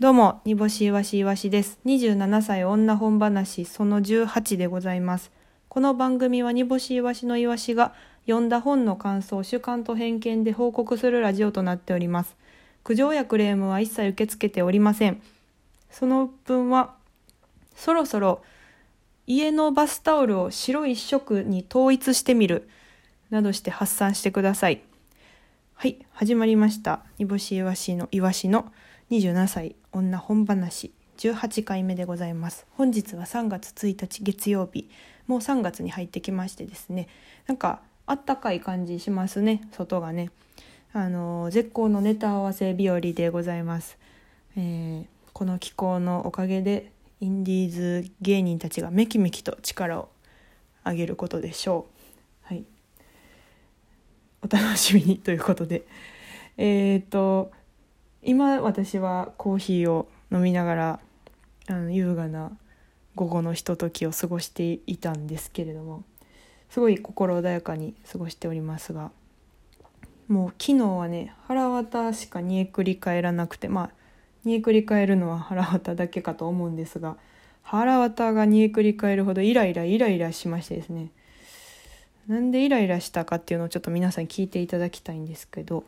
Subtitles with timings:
[0.00, 1.78] どうも、煮干しいわしいわしです。
[1.84, 5.30] 27歳女本話その18でございます。
[5.68, 7.92] この番組は煮干しいわしのいわしが
[8.24, 12.34] 読んだ本の感想、主観と偏見で報告するラジオとなっております。
[12.82, 15.20] 苦情やクレームは一切受け付けておりません。
[15.90, 16.94] その分は、
[17.76, 18.40] そろそろ
[19.26, 22.70] 家のバスタオルを白一色に統一してみる
[23.28, 24.80] などして発散してください。
[25.74, 27.04] はい、始まりました。
[27.18, 28.72] 煮干しいわしのいわしの
[29.10, 32.64] 27歳女本話18回目でございます。
[32.76, 34.88] 本日は3月1日月曜日。
[35.26, 37.08] もう3月に入ってきましてですね。
[37.48, 40.30] なんかあったかい感じしますね、外がね。
[40.92, 43.98] あの絶好のネタ合わせ日和でございます。
[44.56, 50.08] えーこの気候のおかげでインディーズ芸人たちがめきめきと力を
[50.84, 51.86] 上げることでしょ
[52.44, 52.46] う。
[52.46, 52.64] はい。
[54.42, 55.84] お楽しみにということで。
[56.56, 57.52] えっ、と、
[58.22, 61.00] 今私はコーヒーを飲みながら
[61.68, 62.52] あの優雅な
[63.14, 66.04] 午後のひとときを過ごしていたんですけれども
[66.68, 69.10] すごい心穏やかに過ごしておりますが
[70.28, 73.90] もう昨日はね腹渡しか煮えくり返らなくてまあ
[74.44, 77.16] 煮えくり返るのは腹渡だけかと思うんですが
[77.62, 81.10] 腹渡が煮えくり返るほどイライライライラしましてですね
[82.28, 85.84] なんでイライラしたかっていうのをちょっと皆さん聞いていただきたいんですけど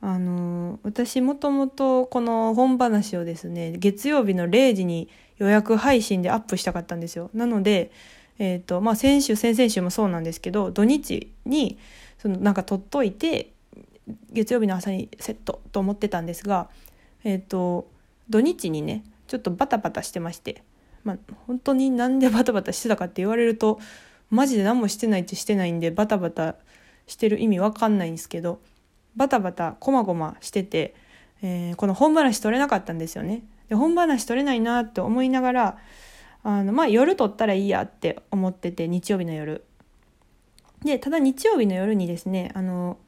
[0.00, 0.32] あの
[0.82, 7.30] 私もともとこの本話をですね月曜日の0時に予約配信でアップしたかったんですよ。
[7.34, 7.90] なので、
[8.38, 11.78] えーとまあ、先週先々週もそうなんですけど土日に
[12.18, 13.52] そのなんか撮っといて
[14.32, 16.68] 月曜日の朝にセットと思ってたんですが、
[17.24, 17.88] えー、と
[18.28, 20.62] 土日にねちょっとバタバタしてまして、
[21.04, 23.80] まあ、本当になんでバタバタしてたかって言われると
[24.30, 26.56] マジで何もしてないってしてないんでバタバタ
[27.06, 28.60] してる意味わかんないんですけど
[29.16, 30.94] バタバタこまごましてて、
[31.42, 33.42] えーこの本話取れなかったんですよね。
[33.68, 35.78] で本話取れないなって思いながら
[36.42, 39.64] あの、まあ、夜撮ったらいいやって思ってて日曜日の夜。
[40.84, 42.98] でただ日曜日の夜にですねあの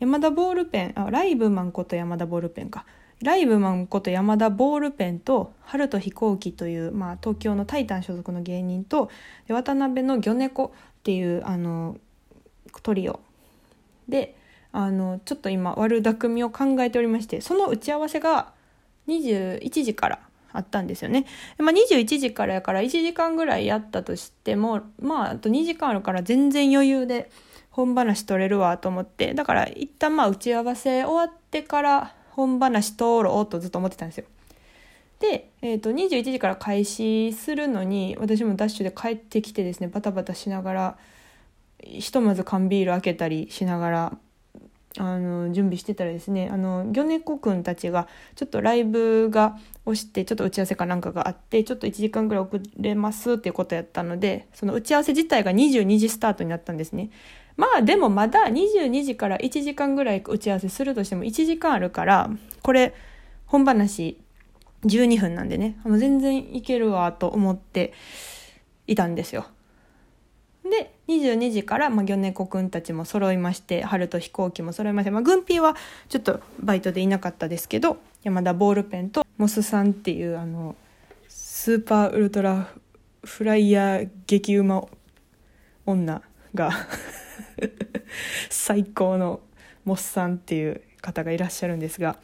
[0.00, 2.86] 山田ボールペンあライブマンこと山田ボールペンか
[3.22, 9.10] ライブマンこと山田ボールペンと春と飛行機という、まあ、東京のタイタン所属の芸人と
[9.48, 11.96] 渡辺の魚猫っていうあの
[12.82, 13.20] トリオ
[14.08, 14.36] で
[14.76, 18.52] あのちょっと今悪巧みを考えておりましてその打ち合わせが
[19.06, 20.18] 21時から
[20.52, 21.26] あったんですよね。
[21.58, 27.30] まあ、21時からやから1時間ぐらいやったとしてもまああと2時間あるから全然余裕で
[27.70, 34.24] 本話取れるわと思ってだから一旦まあ打ち合わせ終わってから本話通ろうとずっと思ってたんですよ。
[35.20, 40.98] で、えー、と21時から開始するのに私もダッシュで帰ってきてですねバタバタしながら
[41.78, 44.18] ひとまず缶ビール開けたりしながら
[44.96, 48.06] あの準備してたらですねあの魚猫くんたちが
[48.36, 57.10] ちょっとライブが押してちょっと打ち合わせかなんかがあってちょっと1時間ぐらい遅れますっていうことやったのでその打ち合わせ自体が22時スタートになったんですね。
[57.56, 62.30] まあでもまだ22時から1時間ぐらい打ち合わせするとしても1時間あるから
[62.62, 62.94] これ
[63.46, 64.18] 本話
[64.84, 67.92] 12分なんでねあの全然いけるわと思って
[68.86, 69.46] いたんですよ。
[71.08, 75.76] 22時から、まあ、魚猫くんたちも揃いまして春と飛行機も揃いまして、まあ、軍ピーは
[76.08, 80.76] ちょっとバイトでいなかったですけど山田ボールペンとモスさんっていうあの
[81.28, 82.68] スーパーウルトラ
[83.22, 84.84] フライヤー激うま
[85.86, 86.22] 女
[86.54, 86.70] が
[88.48, 89.40] 最高の
[89.84, 92.16] モスさんっていう方がいらっしゃるんですが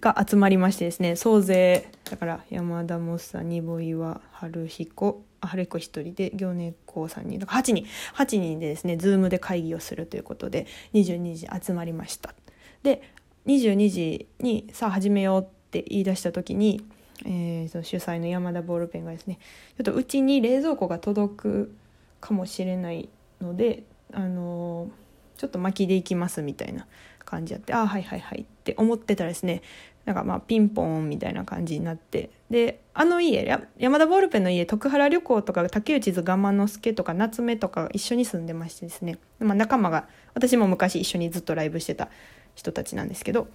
[0.00, 7.86] が集まりましてですね総勢だから山田モスさんにぼいは春彦春彦一人で行猫さん人だから8人。
[8.14, 12.34] 8人でですねズームで会議をするということで22時集まりました。
[12.82, 13.02] で
[13.46, 16.84] 22時にさあ始めようって言い出した時に、
[17.24, 19.38] えーその主催の山田ボールペンがですね
[19.76, 21.74] ちょっとうちに冷蔵庫が届く
[22.20, 23.08] かもしれない
[23.40, 25.04] のであのー
[25.36, 26.86] ちょっと巻きでいきますみたいな
[27.24, 29.62] 感じやってああはいはいはいって思ってたらですね
[30.04, 33.44] なんかまあピンポンみたいな感じになってであの家
[33.78, 42.10] 山田ボールペンの家徳原旅行とか竹内図我慢之助とか夏目とか一緒に住んでましてですね、まあ、仲間が私も昔一緒にずっとライブしてた
[42.54, 43.48] 人たちなんですけど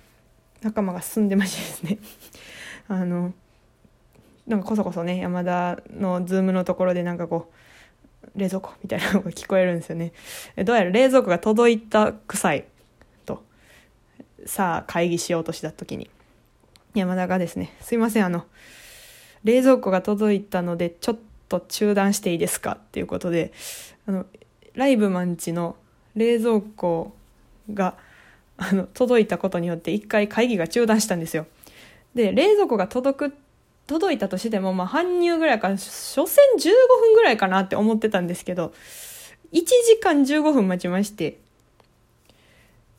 [0.61, 1.99] 仲間が住んでましてですね
[2.89, 3.33] あの
[4.47, 7.59] なんかこそこそね山田のズームのところでなんかこう
[8.35, 10.11] 冷蔵庫みたいなのが聞こえるんですよね。
[10.63, 12.65] どうやら冷蔵庫が届いた臭い
[14.45, 16.09] さあ会議しようとした時に。
[16.95, 18.45] 山田がですねすいませんあの
[19.43, 23.53] 冷蔵庫が届いたのでちょっと中断していいですかっていうことで
[24.07, 24.25] あの
[24.73, 25.75] ライブマンチの
[26.15, 27.15] 冷蔵庫
[27.73, 27.95] が
[28.57, 31.45] あの届いたことによって一回会議が中断したんですよ。
[32.15, 33.33] で冷蔵庫が届く
[33.87, 36.69] 届いたとしても、まあ、搬入ぐらいから所詮15
[36.99, 38.71] 分ぐらいかなって思ってたんですけど
[39.51, 41.39] 1時間15分待ちまして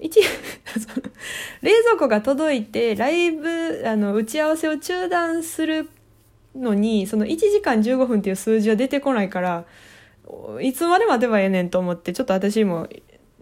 [0.01, 0.11] 1
[1.63, 5.89] 冷蔵庫が届いてライブあの打ち合わせを中断する
[6.55, 9.65] のにその1時間15分っていう数字は出てこないから
[10.61, 12.89] いつまで待てばええねんと思ってちょっと私も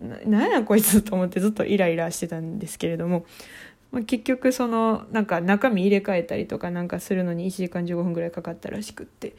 [0.01, 3.25] なんやこいつと思ってずっとイライラしてたんですけれども、
[3.91, 9.35] まあ、結局そのなんか中身入れ替えたりとかなんかするのに1時間15分ぐらいかかったらしくって。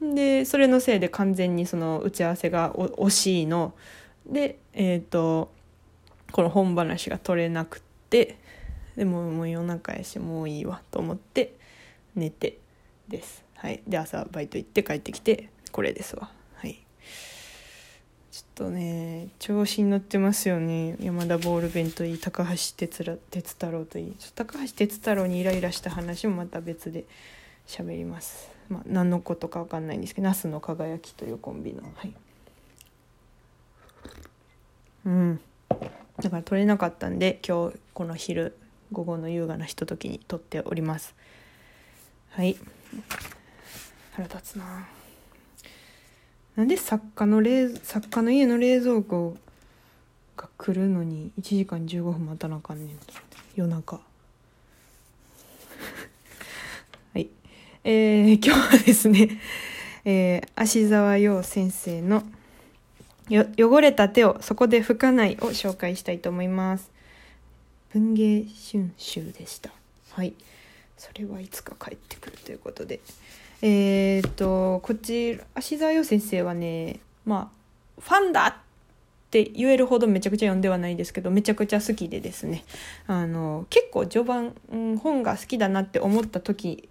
[0.00, 3.74] でそれのせいで完全にその打ち合わせが惜しいの。
[4.26, 5.52] でえっ、ー、と
[6.32, 8.38] この本話が取れなくって
[8.96, 11.54] でももう夜中やしもういいわと思って
[12.14, 12.58] 寝て
[13.08, 13.44] です。
[13.54, 13.82] はい。
[13.86, 16.30] で朝バイト行って帰ってきてこれですわ。
[16.54, 16.78] はい。
[18.30, 20.96] ちょっとね調子に乗ってますよね。
[21.00, 24.12] 山田ボールペンといい高橋哲太郎といい。
[24.18, 27.04] ちょ高橋哲太郎にイライラした話もまた別で
[27.66, 28.50] 喋ります。
[28.68, 31.82] まあ何のことか分かんないんですけど「那須の輝き」というコンビの。
[31.94, 32.14] はい。
[35.06, 35.40] うん。
[36.22, 38.56] だから撮れなかったんで今日この昼
[38.92, 41.14] 午後の優雅なひとときに撮っております。
[42.30, 42.56] はい。
[44.12, 44.88] 腹立つな。
[46.56, 49.36] なんで作家の冷作家の家の冷蔵庫
[50.36, 52.98] が来るのに1時間15分待たなあかんねん
[53.54, 54.00] 夜中。
[57.14, 57.28] はい。
[57.84, 59.40] えー、今日はですね、
[60.04, 62.24] えー、芦沢陽先生の
[63.30, 66.90] 「汚れた手をそこで拭かないを紹介したいと思います。
[67.92, 69.70] 文芸春秋でした。
[70.12, 70.34] はい。
[70.96, 73.00] それはいつか帰ってくるということで。
[73.62, 77.50] えー、っとこっち芦沢洋先生はねま
[77.98, 78.54] あファンだっ
[79.30, 82.64] て言えるほどめちゃくちゃ読んではないですけどめちゃくちゃ好きでですね。
[83.06, 86.88] あの結構序盤、うん、本が好きだなって思った時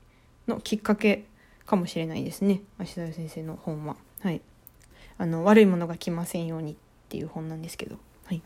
[0.47, 1.25] のきっかけ
[1.65, 2.61] かもしれないですね。
[2.77, 3.95] 芦沢先生の本は。
[4.21, 4.41] はい。
[5.19, 6.75] あの悪いものが来ませんようにっ
[7.09, 8.41] ていう本なんですけど、はい、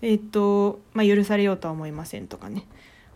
[0.00, 2.64] えっ、と、まあ、許されようとは思いませんとかね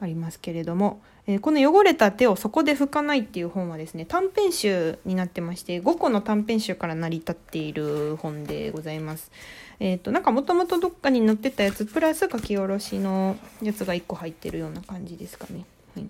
[0.00, 9.30] ありますけれども、えー、この汚れた手をそこで拭かないっていう本はですね短編集になってまして5個の短編集から成り立っている本でございます。
[9.78, 15.64] えっ、ー、となんかもともとどっかに載ってたやつプラス書き下ろしのやつが1個入ってるような感じですかね。
[15.94, 16.08] はい、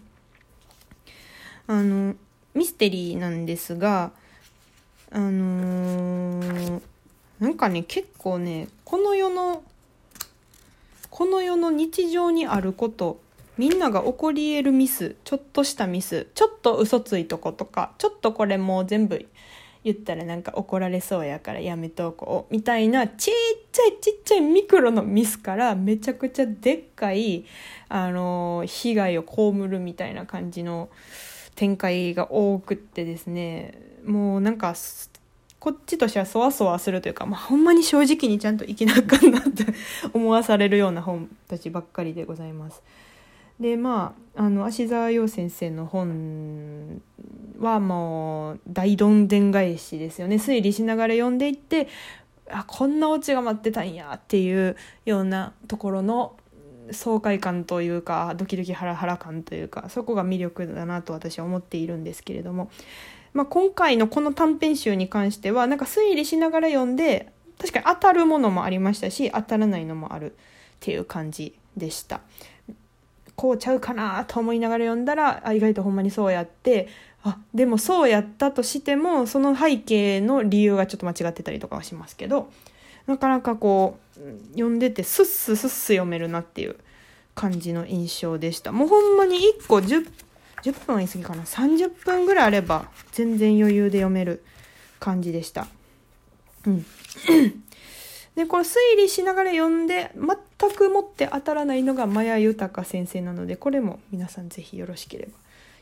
[1.66, 2.14] あの
[2.54, 4.12] ミステリーなんですが
[5.14, 6.82] あのー、
[7.38, 9.62] なんかね結構ねこの世の
[11.10, 13.20] この世の日常にあること
[13.58, 19.26] みんなが起こり得るミスちょっとしたミスちょっと嘘ついとことかちょっとこれもう全部
[19.84, 23.34] 言ったらなんか怒られそうやからやめとこうみたいなちっ
[23.70, 27.44] ちゃいちっちゃいミクロのミスからめちゃくちゃでっかい、
[27.88, 30.88] あのー、被害を被るみたいな感じの
[31.62, 34.74] 展開が多くってですねもうなんか
[35.60, 39.64] こっちとしてはそわそわするというか、まあ、ほんまに正直にちゃんと生きなあかんなって
[40.12, 42.82] 思わされるような本たちばっかりでございます。
[43.60, 47.00] でまああの芦沢陽先生の本
[47.60, 51.86] はもう大どんでん返しですよね推理しながら読んでいって
[52.50, 56.34] あこんなオチが待ってたんやっていうようなところの
[56.90, 62.70] 爽快感というかドキドキハラハラ感というかそこが魅力だなと私は思っているんですけれども
[63.34, 70.34] まあ、今回のこの短編集に関してはなんか推理しながら読んで確かに当たるものもありましたし当たらないのもあるっ
[70.80, 72.20] ていう感じでした。
[73.34, 76.88] こうちゃうかなと思いながら読んだらあ意外とほんまにそうやって
[77.24, 82.50] あでもそうやったとしてもその背景の理由がちょっと間違ってたりとかはしますけど
[83.06, 84.20] なかなかこう
[84.52, 86.76] 読んでてスッススッス読めるなっていう
[87.34, 88.72] 感じの印象でした。
[88.72, 90.08] もうほんまに1個10
[90.62, 91.42] 10分は言い過ぎかな。
[91.42, 94.44] 30分ぐらいあれば全然余裕で読める
[95.00, 95.66] 感じでした。
[96.66, 96.86] うん。
[98.34, 105.32] でこれ推理しながら読んで全くもって当たらないのがマヤ豊先生なのでこれも皆さん是非よろしければ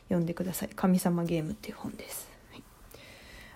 [0.09, 2.27] 読んでください「神様ゲーム」っていう本です、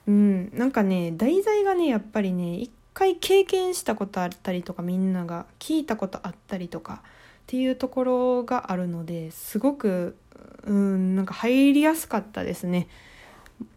[0.08, 0.50] うん。
[0.58, 10.16] なんかね題材がねやっぱりね一回経験したことあったりとかみんなが聞いたことあったりとかっていうところがあるのですごく
[10.64, 12.88] うんなんか入りやすかったですね。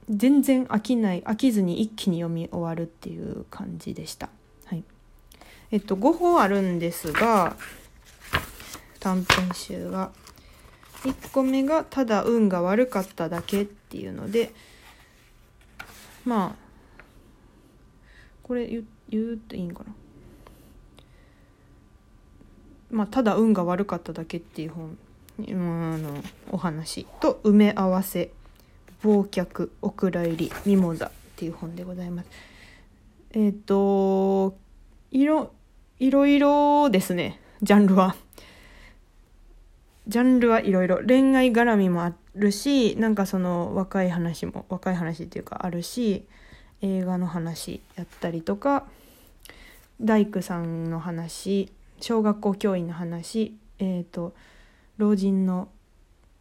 [0.09, 4.31] 全然飽きない飽きずに一気に読み終わるっていう感じでした。
[4.65, 4.85] はい、
[5.73, 7.57] えっと5本あるんですが
[9.01, 10.13] 短編集が。
[11.05, 14.53] 1個目が「ただ運が悪かっただけ」っていうので
[16.25, 16.69] まあ
[18.43, 19.95] これ言って言うといいんかな。
[22.91, 24.99] まあただ運が悪かっただけっていう本。
[25.39, 28.31] うんあのお話と埋め合わせ。
[29.05, 32.29] 忘却お蔵入りミモザっていう本でございます。
[33.33, 34.57] えっ、と
[35.11, 35.53] いろ
[36.01, 37.41] いろいろですね。
[37.63, 38.17] ジャンルは。
[40.09, 41.01] ジャンルはいろいろ。
[41.07, 46.25] 恋愛絡みもあるしなんかその若い話も若い話っていうかあるし
[46.83, 48.85] 映画の話やったりとか
[50.01, 51.71] 大工さんの話
[52.01, 54.35] 小学校教員の話えっ、と
[54.97, 55.69] 老人の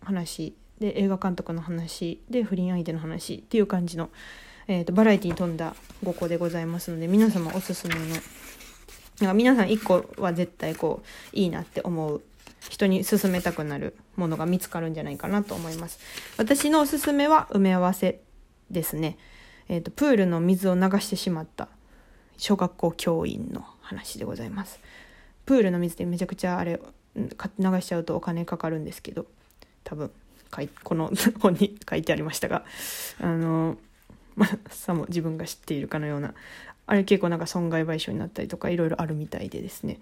[0.01, 4.09] 話で映画監督の話で不倫相手の話っていう感じの、
[4.67, 12.21] えー、とバラエティに富んだ5個でございますので皆様おすすめのなんか皆さん1個は絶対こういいなって思う
[12.69, 15.99] 人に勧めたくなるものが見つかるんじゃないかなと思います。
[16.37, 18.19] 私のおすすめは埋め合わせ
[18.69, 19.17] ですね。
[19.69, 21.67] えーと、プールの水を流してしまった。
[22.37, 24.79] 小学校教員の話でございます。
[25.45, 26.79] プールの水ってめちゃくちゃあれ
[27.15, 29.25] 流しちゃうとお金かかるんですけど。
[29.83, 30.11] 多分
[30.83, 32.65] この本に書いてありましたが。
[33.19, 33.77] あの
[34.35, 36.33] まあさも自分が知っているかのような。
[36.85, 39.99] あれ結構なんか損害賠償になったりとかいろいろあるみたいでですね。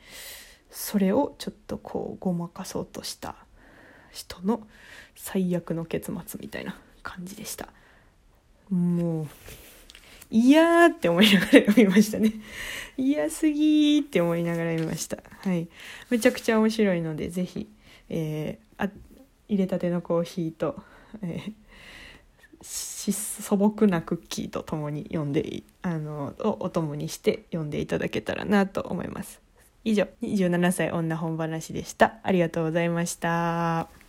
[0.69, 3.35] それをちょっとこうごまかそうとした
[4.11, 4.67] 人の
[5.15, 7.69] 最悪の結末みたいな感じでした。
[8.69, 9.27] もう
[10.29, 12.33] 嫌って思いながら読みましたね。
[12.97, 15.17] 嫌すぎーって思いながら読みました。
[15.39, 15.67] はい。
[16.09, 17.67] めちゃくちゃ面白いので是非、
[18.09, 18.89] えー、あ
[19.47, 20.75] 入れたてのコーヒーと、
[21.21, 29.41] えー、素朴なクッキーとともに読んであのをお供にして読んでいただけたらなと思います。
[29.83, 32.15] 以上27歳女本話でした。
[32.23, 34.04] ありがとうございました。